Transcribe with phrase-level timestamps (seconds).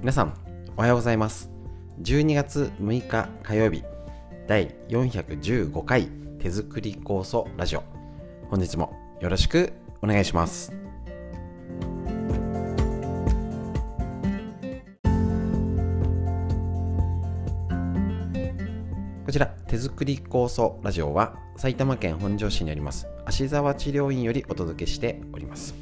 [0.00, 0.32] 皆さん
[0.78, 1.50] おはようございます。
[2.00, 3.84] 12月6日火曜日
[4.46, 6.08] 第415回
[6.38, 7.82] 手作り酵素ラジオ。
[8.48, 10.72] 本日もよろしくお願いします。
[19.26, 25.74] こちら手作り酵素ラジオは埼玉県本庄市にあります芦沢治療院よりお届けしております。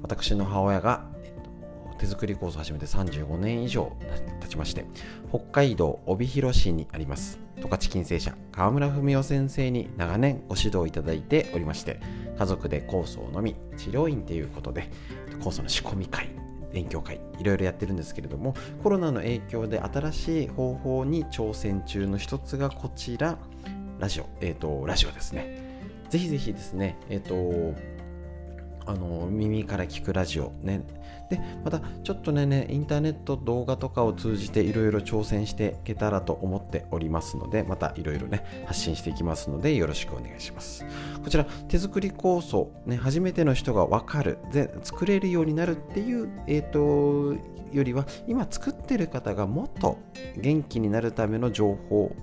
[0.00, 1.12] 私の母親が
[2.04, 3.96] 手作りコースを始めて35年以上
[4.42, 4.84] 経ちまして
[5.30, 7.38] 北海道帯広市にあります。
[7.56, 12.00] 十勝金星社川村文夫先生に長年ご指導いただいておりまして
[12.38, 14.90] 家族で酵素を飲み治療院ということで
[15.40, 16.28] 酵素の仕込み会
[16.72, 23.38] 勉強会いろいろやってるんですけれどもコロナの影響で新しい方法に挑戦中の一つがこちら
[23.98, 25.62] ラジオえっ、ー、とラジオですね。
[26.10, 27.93] ぜひぜひですねえっ、ー、と
[28.86, 30.82] あの耳から聞くラジオね。
[31.30, 40.84] でまたちょっとねねインターネット動画とかを通じていろいろ挑戦していけたらと思っておりますのでまたいろいろね発信していきますのでよろしくお願いします。
[41.22, 49.98] こちら手作り構想ね初めての人が分かるで作れるようになるっていうえっ、ー、とよりは今作ってる方がもっと
[50.36, 52.14] 元気になるための情報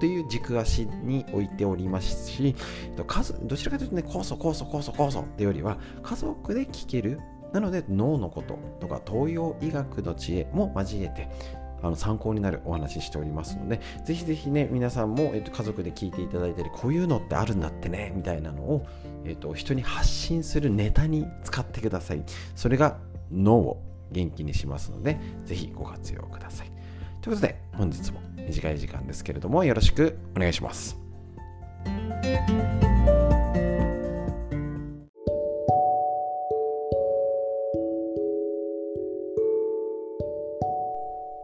[0.00, 2.56] という軸足に置いておりますし
[3.06, 7.20] 数どちらかというとね酵素酵素酵素酵素っていうよりは家族で聞ける
[7.52, 11.28] なので脳のこととか東洋医学の知恵も交えて
[11.82, 18.86] あの参考になるお話ししておりますので、ぜひぜひね、皆さんも、えっと、家族で聞いていただいたり、こういうのってあるんだってね、みたいなのを、
[19.24, 22.22] えっと、人に発信するネタに使ってください。
[22.54, 22.98] それが
[23.32, 26.72] 脳を元気にしますので、ぜひご活用ください。
[27.22, 30.96] ということで、本日も短い時間ですけれどもよろしくお願いします。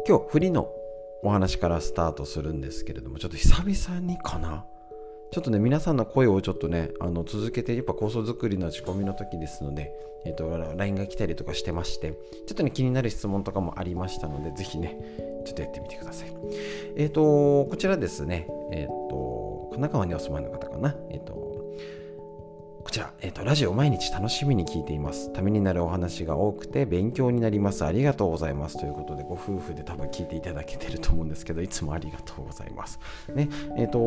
[0.08, 0.68] 今日振りの
[1.24, 4.64] お話からスタートするんですけれどもちょっと久々にかな
[5.32, 9.92] ちょっとね皆さんの声をちょっとねあの続けてやっぱ構想作りの仕込みの時ですので、
[10.24, 12.12] えーと、LINE が来たりとかしてまして
[12.46, 14.98] ちょっとね気になる質問とかもありましたのでぜひね
[15.44, 16.28] ちょっとやってみてください。
[16.96, 20.96] えっ、ー、と、こちらですね、えっ、ー、と、神奈川にお住まいの方かな？
[21.10, 21.34] えっ、と、
[22.96, 25.30] ちら、えっ、と、ラジオ毎日楽しみに聞いています。
[25.30, 27.84] ためになるお話が多くて勉強になります。
[27.84, 28.78] ありがとうございます。
[28.78, 32.98] ということで、ご夫婦で多分聞いていただけてると思うんですけど、いつもありがとうございます。
[33.34, 33.98] ね、えっ、と、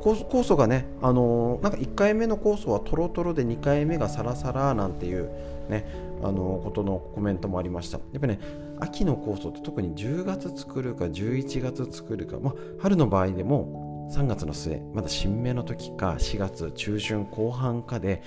[0.00, 5.28] 酵素がね、あのなんか1回目の酵素はトロトロで2回目がサラサラなんていう
[5.68, 5.84] ね、
[6.22, 8.38] あのことのコメントもありましたやっぱね
[8.78, 18.22] 秋の酵素って特に10月作るか11月作るか、まあ、春の場合でも3月の末まだ新芽の時か4月中旬後半かで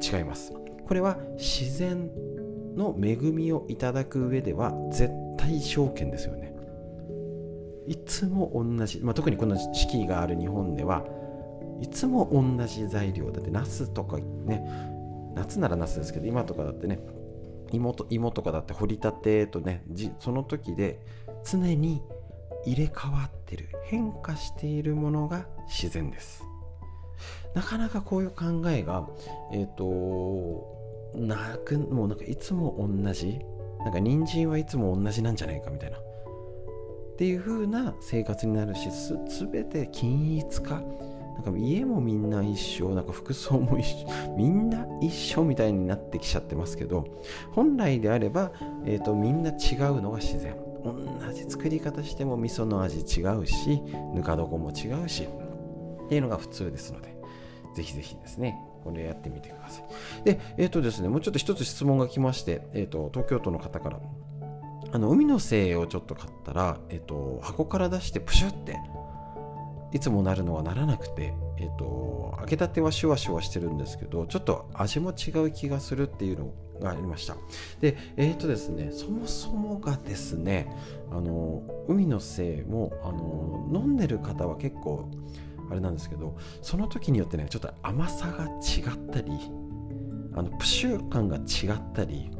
[0.00, 0.52] 違います。
[0.86, 2.10] これは自然
[2.76, 6.54] の恵みをいただく上では絶対条件ですよね。
[7.86, 11.04] いつも同じ、まあ、特にこの四季がある日本では
[11.80, 14.64] いつも同じ材料だってナスとかね
[15.34, 16.98] 夏なら夏ですけど今とかだってね
[17.72, 19.84] 芋と芋とかだって掘りたてとね
[20.18, 21.00] その時で
[21.44, 22.02] 常に
[22.64, 26.42] 入れ替わってる変化しているものが自然です。
[27.54, 29.08] なかなかこういう考えが
[29.52, 30.74] えっ、ー、と
[31.14, 33.38] なくもうなんかいつも同じ
[33.84, 35.98] なんか人参はいつも同じなんじゃないかみたいな。
[35.98, 39.16] っていう風な生活になるしす
[39.50, 40.82] 全て均一化。
[41.34, 44.06] なんか家もみんな一緒なんか服装も一緒
[44.38, 47.04] みんな一緒みたいになってきちゃってますけど
[47.52, 48.52] 本来であれば、
[48.84, 50.56] えーと、みんな違うのが自然。
[50.84, 53.80] 同じ作り方しても味噌の味違うし
[54.14, 57.16] ぬか床も違うしっていうのが普通ですので
[57.74, 60.24] ぜひぜひですねこれやってみてください。
[60.24, 63.98] でえっ、ー、とですねもうちょっと一つ質問が来まして、えーと、東京都の方から。
[64.92, 68.78] あの海の精をちょっと買ったら、え、ー、と、箱から出してプシュって
[69.92, 77.36] いつもなるのはならなくて、えっと、開けたてはシュワシュワしてるんですけどちょっと味も違う気がするっていうのをがありました。
[77.80, 80.70] でえっ、とですねそもそもがですね
[81.10, 85.10] あの海のせいもあの飲んでる方は結構
[85.70, 89.32] あれなんですけどその時によってねちょっと甘さが違ったり
[90.34, 92.30] あのプシュ感が違ったり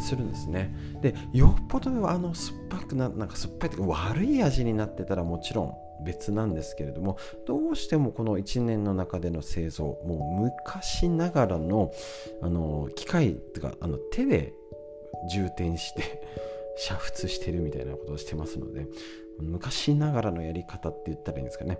[0.00, 0.74] するんですね。
[1.02, 11.92] でよっぽどあの酸っぱくななんか酸っぱいとか悪い味になってたらもちろん別なんですけれどもどうしてもこの1年の中での製造もう昔ながらの
[12.42, 14.52] あの機械とかあの手で
[15.30, 16.22] 充填して
[16.90, 18.86] 煮沸してるみたいなことをしてますので
[19.40, 21.78] 昔ながらのやり方って言ったらいいんですかね。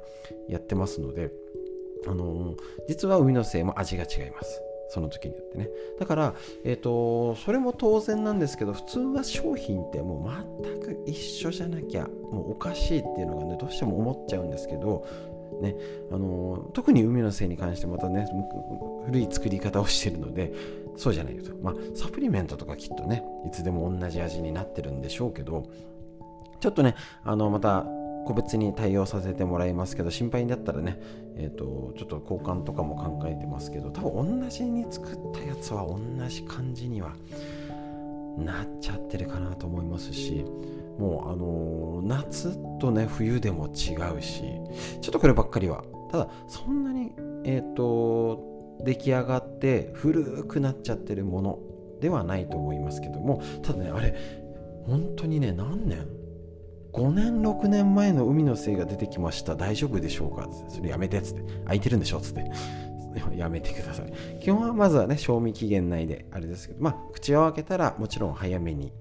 [0.49, 1.33] やってますので
[2.07, 2.55] あの
[2.89, 4.63] 実は海の精も味が違います。
[4.89, 5.69] その時によってね。
[5.99, 15.07] だから、えーと、それも当然なんですけど普通は商品ってもう全く一緒じゃなきゃもうおかしいっていうのがねどうしても思っちゃうんですけど
[15.61, 15.75] ね
[16.11, 18.27] あの特に海のせいに関してまたね
[19.07, 20.53] 古い作り方をしてるので
[20.97, 21.55] そうじゃないよと。
[21.63, 25.65] まあサプリメントとかきっとねいつでも同じ味になってるんでしょうけど
[26.61, 26.95] ちょっとね
[27.25, 27.87] あのまた
[28.27, 31.01] 個別に対応させてもらいますけど心配だったらね、
[31.37, 35.99] えーと、ちょっと交換とかも考えてますけど多分同じに作ったやつは同
[36.29, 37.15] じ感じには
[38.37, 40.45] なっちゃってるかなと思いますし
[40.99, 44.43] もうあのー、夏とね冬でも違うし
[45.01, 45.85] ちょっとこればっかりは。
[46.11, 47.13] ただそんなに
[47.45, 48.43] えっ、ー、と
[48.81, 51.59] 出来上がって古くなっちゃってるもの
[52.01, 54.15] ではないと思いますけどもただねあれ
[54.87, 56.07] 本当にね何年
[56.93, 59.55] 5年6年前の海の精が出てきました。
[59.57, 60.47] 大丈夫でしょうか？
[60.47, 61.43] ってそれやめてっつって。
[61.65, 62.51] 空いてるんでしょっつって。
[63.37, 64.13] やめてください。
[64.41, 66.83] 基本はまずはね賞味期限内であれですけど。
[66.83, 68.93] まあ口を開けたらもちろん早めに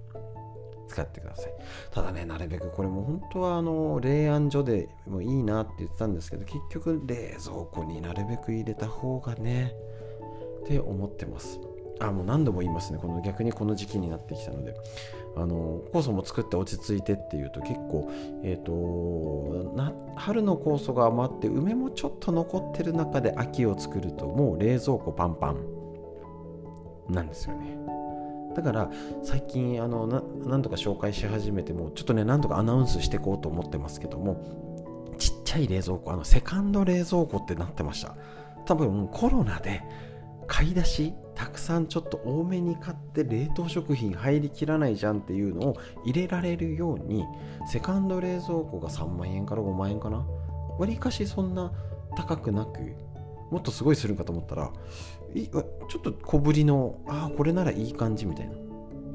[0.88, 1.54] 使ってください。
[1.92, 9.74] ただねなるべくこれも本当はあの冷暗所でもいいなって言ってたんですけど結局冷蔵庫になるべく入れた方がね
[10.63, 11.60] って思ってます。
[12.00, 13.00] あもう何度も言いますね。
[13.00, 14.75] この逆にこの時期になってきたので。
[15.39, 18.10] あの酵素も作って落ち着いてっていうと結構、
[18.44, 25.57] えーと、な春の酵素が余って梅もちょっと残ってる中で秋を作るともう冷蔵庫パンパン
[27.10, 27.78] なんですよね。
[28.56, 28.89] だから
[29.22, 38.16] 最近あのな何とか紹介し始めてもちょっとね何とかアナウンスしていこうと思ってますけどもちっちゃい冷蔵庫あのセカンド冷蔵庫ってなってました。
[38.66, 39.84] 多分コロナで
[40.47, 47.25] 買い出したくさんちょっと多めに買って冷凍食品入りきらないじゃんっていうのを入れられるように
[47.67, 50.25] セカンド冷蔵庫が3万円から5万円かな？
[50.79, 51.71] わりかしそんな
[52.15, 52.79] 高くなく
[53.51, 54.71] もっとすごいするんかと思ったら
[55.35, 58.55] ちょっと小ぶりのああこれならいい感じみたいな。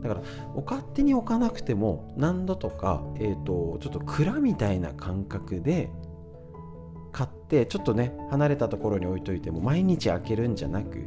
[0.03, 0.23] だから
[0.57, 5.91] お勝手に置かなくても何度とか、えーと、ちょっと蔵みたいな感覚で
[7.13, 11.07] 買ってちょっとね離れたところに置いといても毎日開けるんじゃなく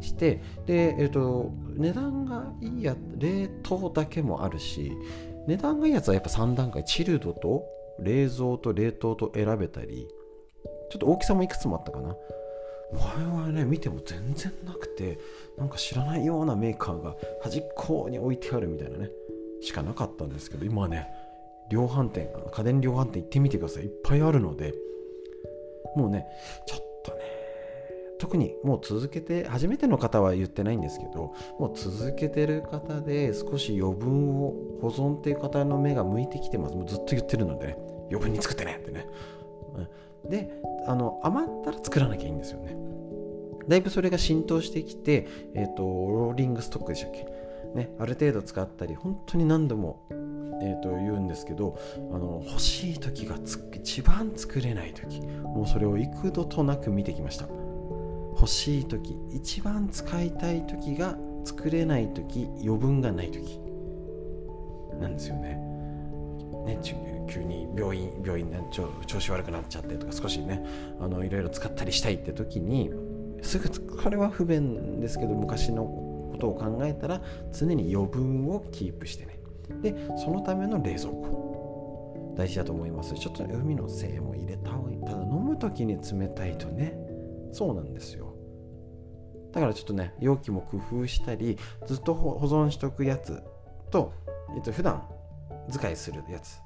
[0.00, 4.92] してで、えーと、値段がいいや冷凍だけもあるし
[5.46, 7.64] 値段がいいやつはやっぱ3段階チルドと
[8.00, 10.08] 冷蔵と冷凍と選べたり
[10.90, 12.16] ちょっと大きさもいくつもあったかな。
[12.92, 15.20] 前はね見ても全然なくて
[15.56, 19.10] なんか知らないようなメーカーが端っこに置いてあるみたいなね
[19.62, 21.06] しかなかったんですけど今はね
[21.70, 23.84] 量販店家電量販店行ってみてください。
[23.84, 24.74] いっぱいあるので
[25.94, 26.26] もうね
[26.66, 26.89] ちょっ
[28.20, 36.74] 特にもう続けて初めての方は言ってないんですけどもう続けてる方で少し余分を保存っていう方の目が向いてきてます。
[36.74, 37.76] もうずっと言ってるのでね
[38.10, 39.06] 余分に作ってねってね。
[40.24, 40.30] うん。
[40.30, 40.50] で
[40.86, 42.76] あの余ったら作らなきゃいいんですよね。
[43.68, 47.26] だいぶそれが浸透してきて、えーと、ローリングストックでしたっけ、
[47.74, 50.02] ね、ある程度使ったり本当に何度も、
[50.60, 53.36] えーと、言うんですけどあの欲しい時が
[53.72, 57.46] 一番作れない時もうそれを幾度となく見てきました。
[58.40, 61.14] 欲しい時一番使いたい時が
[61.44, 63.60] 作れない時余分がない時
[64.98, 65.56] なんですよね。
[66.64, 66.78] ね
[67.28, 70.64] 急に病院病院調子悪くなっちゃってとか少しね
[70.98, 72.90] あのいろいろ使ったりしたいって時に
[73.42, 77.20] すぐこれは不便ですけど昔のことを考えたら
[77.52, 79.38] 常に余分をキープしてね。
[79.82, 82.34] でそのための冷蔵庫。
[82.36, 83.12] 大事だと思います。
[83.14, 85.00] ちょっと、海の精も入れた方がいい。
[85.00, 86.96] ただ飲む時に冷たいとね
[87.52, 88.29] そうなんですよ。
[89.52, 93.42] だからちょっとね容器も工夫したりずっと保存しとくやつ
[93.90, 94.12] と、
[94.56, 95.02] えっと、普段
[95.70, 96.60] 使いするやつ。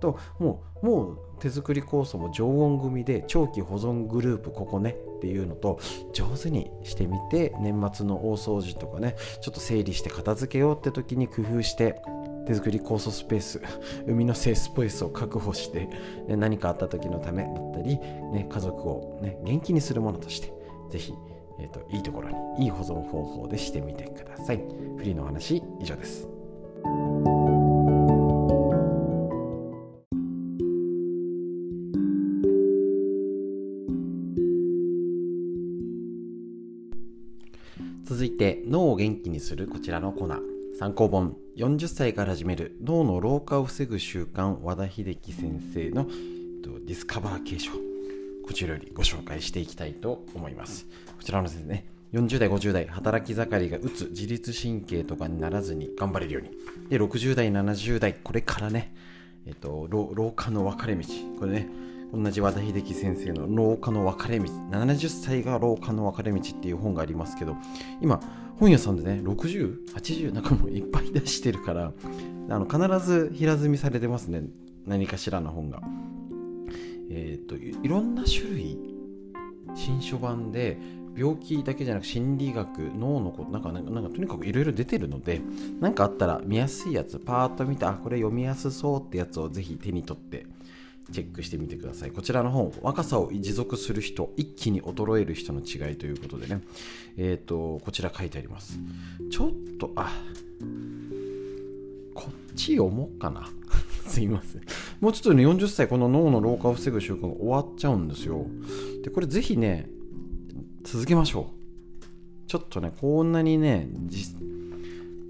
[0.00, 5.80] ともうもう手作り酵素も常温組で長期保存グループここねっていうのと
[6.12, 12.00] 上手にしてみて年末の大掃除とかねちょっと整理して片付けようって時に工夫して
[12.46, 13.60] 手作り酵素スペース
[14.06, 15.86] 海のせいスペースを確保して、
[16.28, 20.52] ね、何かあった時のためだったり、ね、家族を、ね、元気にするものとして
[20.90, 21.14] 是非
[21.58, 24.56] えーと、いいところにいい保存方法でしてみてください。
[24.96, 26.28] フリーの話以上です。
[38.04, 40.40] 続いて脳を元気にするこちらのコーナー
[40.78, 46.06] 参考本40歳から始める脳の老化を防ぐ習慣和田秀樹先生の
[46.86, 47.87] ディスカバー継承
[48.48, 50.86] こちらよりご紹介していきたいと思います。
[51.18, 56.50] こちらのですね、40代、50代、働き盛りがうつ、自律神経とかにならずに頑張れるように。
[56.88, 58.94] で、60代、70代、これからね、
[59.44, 61.04] えっと、老化の分かれ道。
[61.38, 61.68] これね、
[62.10, 67.54] 同じ和田秀樹先生の「老化の分かれ道」70歳が老化の分かれ道っていう本がありますけど
[68.00, 68.18] 今
[68.58, 71.92] 本屋さんでね6080なんかもいっぱい出してるから
[72.48, 74.44] あの必ず平積みされてますね
[74.86, 75.82] 何かしらの本が
[77.10, 78.78] えっ、といろんな種類
[79.74, 80.78] 新書版で
[81.16, 85.40] 病気だけじゃなく心理学脳のことなんかなんかとにかくいろいろ出てるので
[85.80, 90.46] 何かあったら見やすいやつパーッと見てあこれ読みやすそうってやつをぜひ手に取って
[91.12, 92.10] チェックしてみてください。
[92.10, 96.60] こちらの本、若さを持続する人、一気に衰える人の違いということでね、
[97.16, 98.78] えっ、ー、と、こちら書いてあります。
[99.30, 100.12] ちょっと、あ、
[102.14, 103.48] こっち読もうかな。
[104.06, 104.62] すいません。
[105.00, 108.46] もうちょっとね、40歳、この脳の老化を防ぐ習慣が終わっちゃうんですよ。
[109.04, 109.88] で、これぜひね、
[110.82, 112.48] 続けましょう。
[112.48, 113.88] ちょっとね、こんなにね、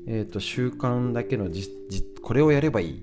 [0.06, 1.68] えっ、ー、と、習慣だけのじ
[2.22, 3.02] これをやればいい。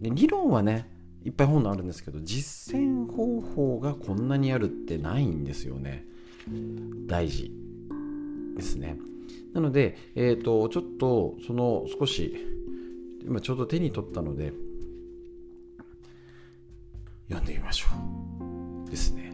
[0.00, 0.88] で理論はね、
[1.24, 6.04] いっぱい本あるんですけど実践方法がこんなにあるってないんですよね
[7.06, 7.52] 大事
[8.56, 8.96] ですね
[9.52, 12.34] なので、えーと、ちょっとその少し
[13.24, 14.52] 今ちょうど手に取ったので
[17.30, 17.86] 読んでみましょ
[18.86, 18.90] う。
[18.90, 19.32] ですね。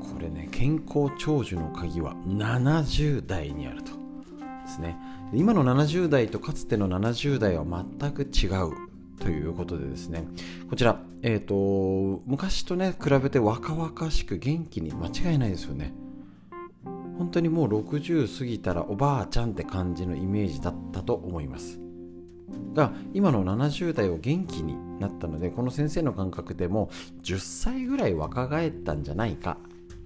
[0.00, 3.92] これね健康長寿の鍵は70代にあると。
[3.92, 4.96] ですね。
[5.32, 8.72] 今の70代とかつての70代は全く違う
[9.18, 10.24] ということでですね、
[10.68, 15.94] こちら、えっ、ー、と、昔とね、比べて若々しく元気に間違いないですよね。
[17.18, 21.80] 本当にもう60過ぎたらおばあちゃんって感じのイメージだったと思います。
[22.74, 26.90] が、今の70代を元気になったので、この先生の感覚でも
[27.22, 29.58] 10歳ぐらい若返ったんじゃないか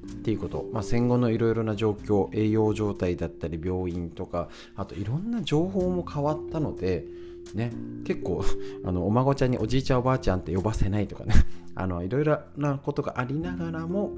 [0.06, 7.04] っていうこと、まあ、戦後のいろいろな状況栄養状態だったり病院とかあといろんな情報も変わったので
[7.54, 7.72] ね、
[8.04, 8.44] 結構
[8.84, 11.34] あのお孫ちゃんにおじいちゃんおばあちゃんって呼ばせないとかね。
[12.04, 14.12] いろいろなことがありながらも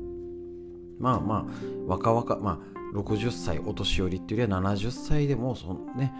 [0.99, 1.45] まあまあ
[1.87, 2.61] 若々ま
[2.95, 6.13] あ60歳お年寄りっていうよりは70歳でもそね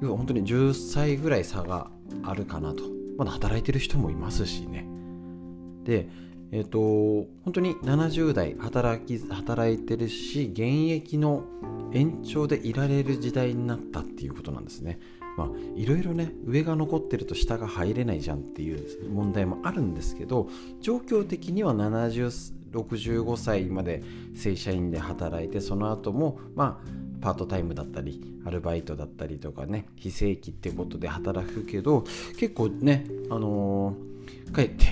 [0.00, 1.90] 本当に10歳ぐらい差が
[2.22, 2.84] あるかなと。
[3.16, 4.86] まだ働いてる人もいますしね。
[5.84, 6.08] で
[6.52, 6.78] えっ、ー、と
[7.44, 11.44] 本当に70代働き働いてるし現役の
[11.92, 14.98] 延長でいられる時代になったっていうことなんですね。
[15.36, 20.48] まあいろいろね上が残ってると下が入れないじゃんっていう問題もあるんですけど
[20.80, 24.02] 状況的には7065歳まで
[24.34, 32.04] 正社員で働いてその後もまあパートタイムだったりアルバイトだったりとかね非正規ってことで働くけど
[32.38, 34.84] 結構ねあのー、かえって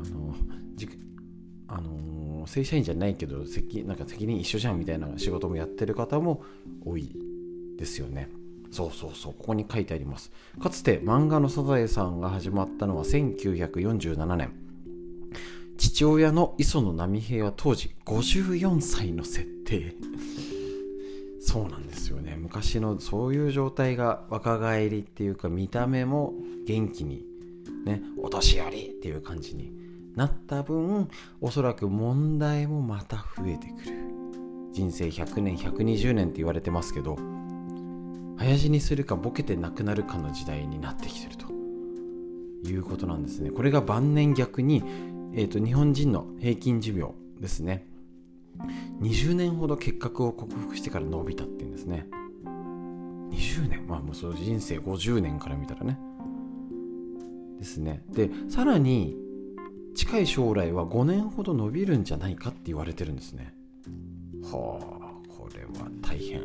[0.00, 0.88] あのー、
[1.68, 6.42] あのー、正社員じゃないけど責なんか責任一緒じゃんみたいな仕事もやってる方も
[6.84, 7.12] 多い
[7.78, 8.30] ですよね。
[8.70, 10.30] そうそうそうここに書いてあります。
[10.60, 14.52] かつて漫画のサザエさんが始まったのは1947年。
[15.78, 19.94] 父親の磯野波平は当時54歳の設定。
[21.40, 22.36] そうなんですよね。
[22.38, 26.32] 昔のそういう状態が若返りっていうか見た目も
[26.66, 27.24] 元気に
[27.84, 29.70] ねお年寄りっていう感じに
[30.16, 31.08] なった分
[31.40, 34.06] おそらく問題もまた増えてくる。
[34.72, 37.16] 人生100年120年って言われてますけど
[38.38, 41.46] 早死にするかボケてなくなるかの時代になってきてると。
[42.64, 43.50] いうことなんですね。
[43.50, 44.82] これが晩年逆に、
[45.34, 47.86] えーと、日本人の平均寿命ですね。
[49.00, 52.06] 20年ほど結核を克服してから伸びたっていうんですね。
[53.30, 53.86] 20年？
[53.86, 55.98] まあもうその人生50年から見たらね。
[57.58, 58.02] ですね。
[58.10, 59.16] でさらに
[59.94, 63.54] 近い将来は5年ほど伸びるんじゃないかって言われてるんですね。
[64.42, 66.42] はあこれは大変。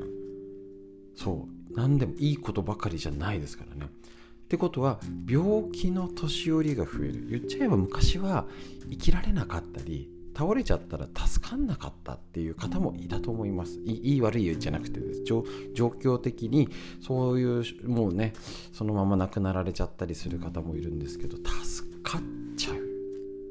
[1.15, 1.50] そう。
[1.75, 3.85] 何でもいいことばかりじゃないですからね。
[3.85, 4.99] ってことは
[5.29, 7.27] 病気の年寄りが増える。
[7.29, 8.45] 言っちゃえば昔は
[8.89, 13.79] 生きられなかったり倒れちゃったら助かんなかったっていう方もいたと思います。
[13.85, 15.23] いい悪いじゃなくてです。
[15.23, 15.43] 状
[15.75, 16.69] 況的に
[17.01, 18.33] そういうもうね
[18.73, 22.21] そのまま亡くなられちゃったりする方もいるんですけど助かっ
[22.57, 22.79] ちゃうっ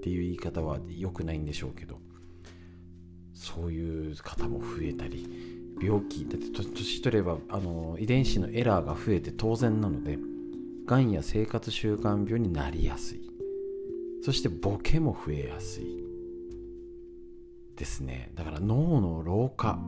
[0.02, 1.98] ていう言い方は良くないんでしょうけど
[3.34, 10.18] そういう方も増えたり病気だって年取ればあの遺伝子のエラーが増えて当然なので
[10.86, 13.20] がんや生活習慣病になりやすい。
[14.22, 16.04] そしてボケも増えやすい。
[17.76, 18.30] ですね。
[18.34, 19.78] だから脳の老化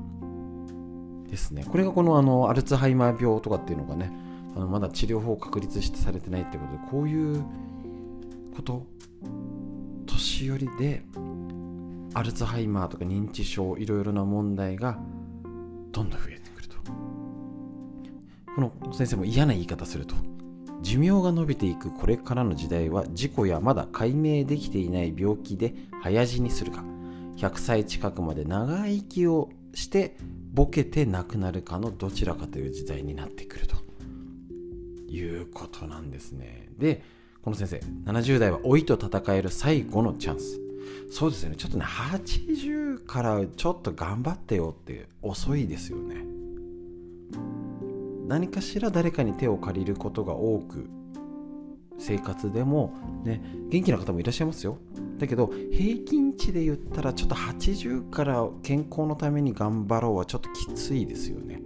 [1.29, 1.65] ですね。
[1.69, 4.11] これがこのあのアルツハイマー病とかっていうのがね
[4.57, 7.45] あのまだ治療法を確立してされてないってことでこういう
[8.55, 8.87] こと
[10.07, 11.03] 年寄りで
[12.15, 14.99] アルツハイマーとか認知症いろいろな問題が
[15.93, 16.77] どんどん増えてくると。
[18.55, 20.15] この先生も嫌な言い方すると。
[20.83, 26.83] 寿命が延びていくこれからの時代は事故やまだ解明できていない病気で早死にするか。
[27.37, 30.17] 100歳近くまで長生きをして
[30.53, 33.77] ボケて亡くなるかのどちらかという時代になってくると。
[35.09, 36.69] いうことなんですね。
[36.79, 37.03] で
[37.43, 37.81] この先生
[38.11, 40.62] 70代は老いと戦える最後のチャンス。
[41.11, 41.57] そうですね。
[41.57, 46.25] ちょっとね80からちょっと頑張ってよって遅いですよね。
[48.27, 50.89] 何かしら誰かに手を借りることが多く
[51.99, 54.79] 生活でもね元気な方もいらっしゃいますよ。
[55.19, 61.61] だけど平均値で言ったらちょっと80から健康のために頑張ろうはちょっときついですよね。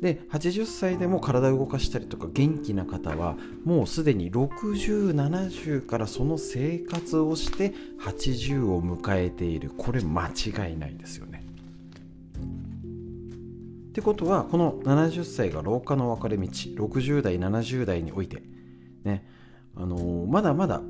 [0.00, 9.70] で80歳でも体を動かしたりとか元気な方はもうすでに6070からその生活をして80を迎えている。
[9.70, 11.44] これ間違いないですよね。
[13.88, 18.42] ってことはこの70歳が老化の分かれ道60代70代において
[19.04, 19.24] ね
[19.74, 20.82] あのー、まだまだ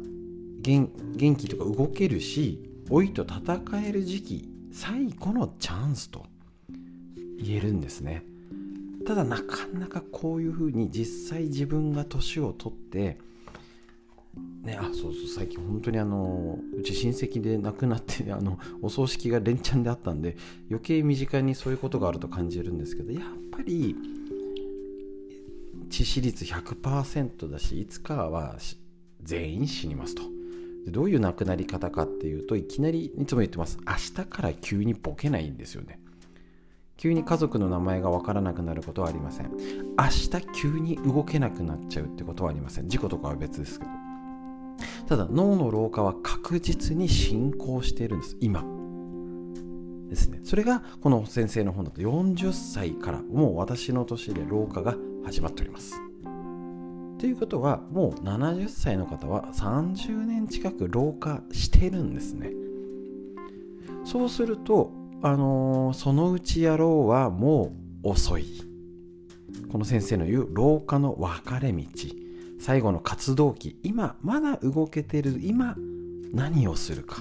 [0.60, 0.88] 元
[1.36, 6.26] 気とか動けるし老いと戦える時期最後のチャンスと
[7.40, 8.24] 言えるんですね。
[9.06, 13.18] ただなかなかこういうふうに実際自分が年を取って
[14.62, 20.36] ね、あそうそう最近本当にあのうち親戚で亡くなって あのお葬式が連チャンであったんで
[20.68, 23.96] 余計身近にそういうことがあると感じるんですけどやっぱり
[25.88, 28.58] 致死率100%だしいつかは
[29.22, 30.22] 全員死にますと。
[30.84, 33.78] でどういう亡くなり方かっていうといきなりいつも言ってます。
[33.86, 36.00] 明日から急にボケないんですよね。
[36.96, 39.50] 急に家族の名前が分からなくなることはありません。
[39.50, 42.88] 明日急に動けなくなっちゃうってことはありません。
[42.88, 43.90] 事故とかは別ですけど。
[45.06, 48.36] ただ脳の老化は確実に進行しているんです。
[48.40, 48.64] 今。
[50.08, 50.40] ですね。
[50.42, 56.00] それがこの先生の本だと40歳からもう私の年で老化が始まっております。
[57.18, 62.52] ということはもう70歳の方は30年近く老化してるんですね。
[64.04, 68.46] そうするとあのー、そのうちやろうはもう遅い。
[69.70, 71.84] この先生の言う老化の分かれ道。
[72.60, 73.78] 最後の活動期。
[73.82, 75.40] 今まだ動けてる。
[75.42, 75.76] 今
[76.32, 77.18] 何をするか。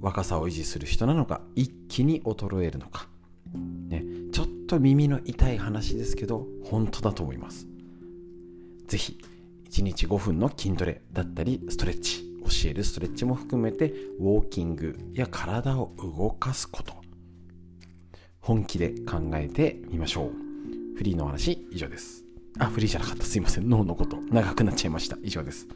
[0.00, 1.40] 若さを維持する人なのか。
[1.54, 3.08] 一気に衰えるのか、
[3.88, 7.66] ね、ちょっと耳の痛い話ですけど本当だと思います。
[8.86, 9.18] 是非
[9.70, 12.29] 1日5分の筋トレだったりストレッチ。
[12.50, 16.94] 教えるストレッチも含めてウォーキングや体を動かすこと
[18.40, 23.24] 本気で考えてみましょうフリーの話以上ですあ、フリーじゃなかった。
[23.24, 23.68] すいません。
[23.68, 24.18] 脳のこと。
[24.30, 25.16] 長くなっちゃいました。
[25.22, 25.68] 以上です。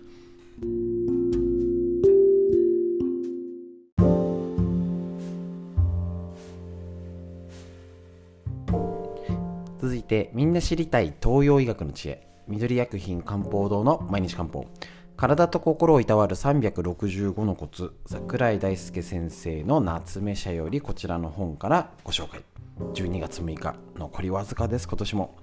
[9.81, 12.27] 続いて、みんな知りたい東洋医学の知恵。
[12.49, 14.67] 緑薬品漢方堂の毎日漢方。
[15.17, 22.43] 体と心をいたわる365のコツ桜井大輔先生の夏目社よりこちらの本からご紹介。
[22.95, 25.37] 12月6日残りわずかです今年も。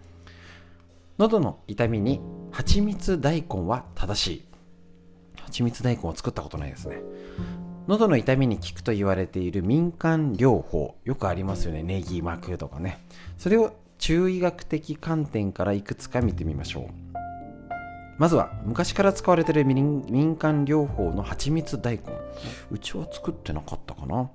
[1.17, 2.19] 喉の痛みに
[2.51, 4.45] 蜂蜜大根は正しい。
[5.41, 7.01] 蜂蜜大根を作ったことないですね。
[7.87, 11.81] 喉の痛みに効くと言われている民間療法よくありますよね。
[11.81, 12.99] ネギ巻くとかね。
[13.37, 17.10] それを中医学的観点からいくつか見てみましょう。
[18.17, 22.03] まずは昔から使われている民間療法の蜂蜜大根。
[22.69, 24.29] うちは作ってなかったかな。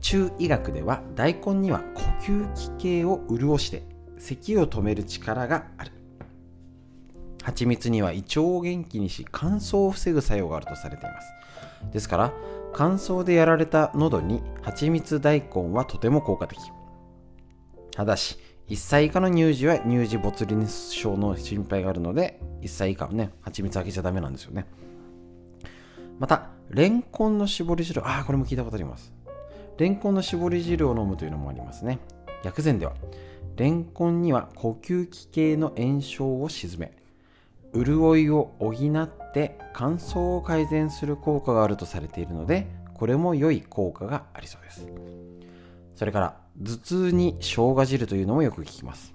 [0.00, 3.82] 中医学では大根には呼吸器系を潤して
[4.18, 5.92] 咳を止める力がある。
[7.42, 11.32] 蜂蜜には胃腸を元気にし乾燥を防ぐ作用があるとされています。
[11.92, 12.32] ですから
[12.72, 16.58] 乾燥でやられた喉に蜂蜜大根はとても効果的。
[17.92, 18.38] ただし
[18.68, 24.66] 1歳以下の乳児は乳児ボツリヌス症の心配があるので1歳以下はね蜂蜜あげちゃダメなんですよね。
[26.18, 28.04] またレンコンの絞り汁。
[28.06, 29.12] ああこれも聞いたことあります。
[29.78, 32.00] レンコンの絞り汁を飲むというのもありますね。
[32.42, 32.94] 薬膳では。
[33.56, 36.92] レンコンには呼吸器系の炎症を鎮め
[37.72, 44.86] 潤いを補って乾燥を改善する効果があるとされているのでこれも良い効果がありそうです。
[45.94, 49.12] それから頭痛に生姜汁というのもよく聞きます。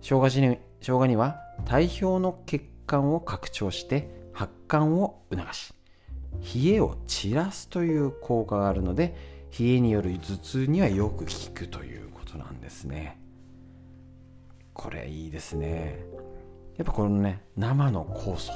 [0.00, 5.72] 生姜汁生姜には体表の血管を拡張して発汗を促し
[6.54, 9.16] 冷えを散らすという効果があるので
[9.58, 13.18] 冷えによる頭痛にはよく効くということなんですね。
[14.72, 16.04] これいいですね。
[16.76, 18.52] やっぱこのね生の酵素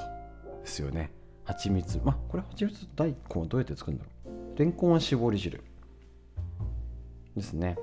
[0.60, 1.12] ですよね。
[1.44, 2.00] 蜂蜜。
[2.04, 4.10] まあこれ蜂蜜大根はどうやって作るんだろ
[4.54, 4.58] う。
[4.58, 5.62] レンコンは絞り汁。
[7.38, 7.77] ですね。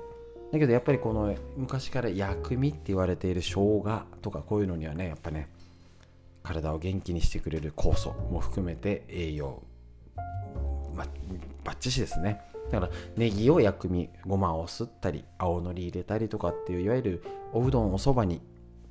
[0.52, 5.48] だけどやっぱりこの昔から薬味って言われている生姜とかこういうのにはねやっぱね
[6.42, 9.62] 体を元気にしてくれる酵素も含めて栄養
[10.94, 11.04] ま
[11.64, 12.40] バッチシですね。
[12.70, 18.40] だからネギを薬味ごまをすったり青のり入れたりとかっていういわゆるおうどんおそばに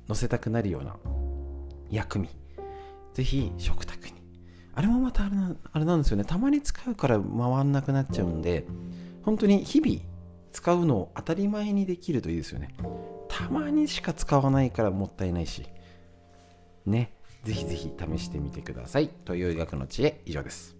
[0.08, 0.96] のせたくなるような
[1.90, 2.28] 薬味。
[3.14, 4.14] ぜひ食卓に。
[4.74, 6.24] あれもまたあれなあれなんですよね。
[6.24, 8.66] たまに使うから回んなくなっちゃうんで
[9.24, 10.15] 本当に日々
[10.56, 12.74] 使うのを当たり前にできるといいですよね。
[13.28, 15.66] たまにしか使わないからもったいないし。
[16.86, 17.12] ね。
[17.44, 19.08] ぜひぜひ試してみてください。
[19.08, 20.22] という医学の知恵。
[20.24, 20.74] 以上です。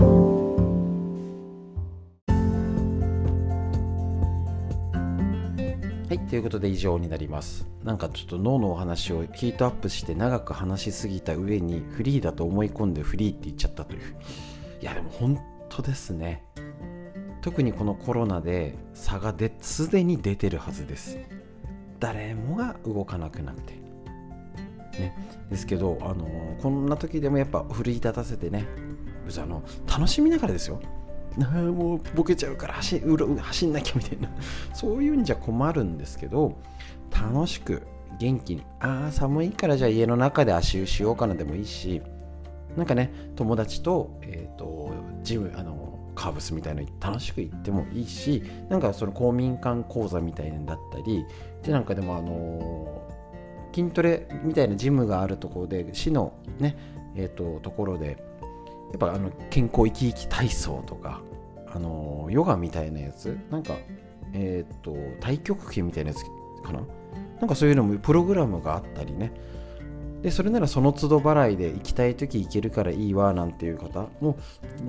[0.00, 0.04] は
[6.10, 6.18] い。
[6.28, 7.68] ということで以上になります。
[7.84, 14.00] なんかちょっと脳のお話をヒートアップして長く話しすぎた上にフリーだと思い込んでフリーって言っちゃったという。
[14.82, 16.42] いやでも本当ですね。
[17.44, 21.18] 特にこのコロナで差がすでに出てるはずです。
[22.00, 23.74] 誰もが動かなくなって。
[24.98, 25.14] ね。
[25.50, 28.66] ですけど、あのー、こんな時でもやっぱ奮い立たせてね。
[29.38, 30.80] あの楽しみながらですよ。
[31.36, 34.30] もうボケちゃうから走走んなきゃみたいな。
[34.72, 36.56] そういうんじゃ困るんですけど
[37.10, 37.82] 楽しく
[38.18, 42.00] 元気にああ寒いからじゃあ家の中で足湯しようかなでもいいし。
[42.74, 51.24] なんかね友達と,、えーと、ジムあのカーブスみたいなの楽しく行ってもいいしなんかその公民館講座みたいなんだったり
[51.62, 56.76] でなんかでもあのー、筋トレみたいなジムがあるところで市のね
[57.16, 58.06] えっ、ー、とところで
[58.92, 61.20] やっぱあの健康生き生き体操とか
[61.66, 63.74] あのヨガみたいなやつなんか
[64.32, 66.24] えっ、と太極拳みたいなやつ
[66.62, 66.80] かな？
[67.40, 69.32] なんかそういうのもプログラムがあったりね。
[70.24, 74.38] でそれならその都度払いで行きたい時行けるからいいわなんていう方も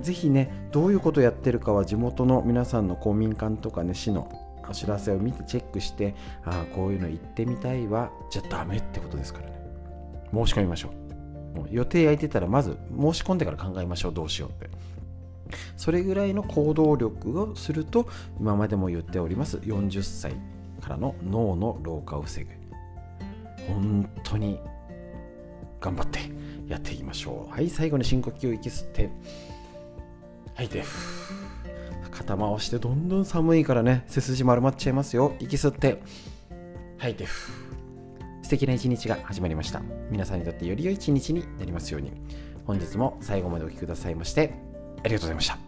[0.01, 4.31] ぜひねどういうことやってるかは地元の皆さんの公民館とかね市の
[4.69, 9.55] お知らせを見てチェックしてああこういうの行ってみたいわじゃダメってことですからね。
[10.33, 10.91] 申し込みましょ
[11.53, 11.57] う。
[11.57, 14.13] もう予定空いてたらまず申し込んでから考えましょう。
[14.13, 14.69] どうしようって。
[15.75, 18.07] それぐらいの行動力をすると
[18.39, 20.31] 今までも言っております40歳
[20.81, 22.49] からの脳の老化を防ぐ。
[23.67, 24.61] 本当に
[25.79, 26.19] 頑張って
[26.67, 27.51] やっていきましょう。
[27.51, 29.09] はい最後に深呼吸を息吸って。
[30.55, 30.83] 吐いて
[32.11, 34.03] 肩回してどんどん寒いからね。
[34.07, 35.33] 背筋丸まっちゃいますよ。
[35.39, 36.01] 息吸って。
[36.97, 39.81] 吐いて素敵な一日が始まりました。
[40.09, 42.11] 皆さんにとってより良い一日になりますように。
[42.65, 44.53] 本日も最後までお聴きくださいまして
[45.03, 45.64] ありがとうございました